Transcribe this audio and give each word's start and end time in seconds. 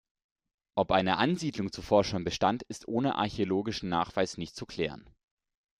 Ob 0.73 0.93
eine 0.93 1.17
Ansiedlung 1.19 1.71
zuvor 1.71 2.03
schon 2.03 2.23
bestand, 2.23 2.63
ist 2.63 2.87
ohne 2.87 3.17
archäologischen 3.17 3.87
Nachweis 3.89 4.39
nicht 4.39 4.55
zu 4.55 4.65
klären. 4.65 5.07